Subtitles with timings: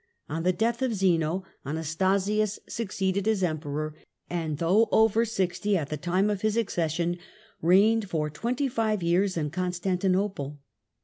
[0.27, 0.95] On the death of.
[0.95, 3.93] Zeno, Anastasius succeeded as Emperor,
[4.31, 7.19] and though over sixty at the time of his ac cession
[7.61, 10.59] reigned for twenty five years in Constantinople.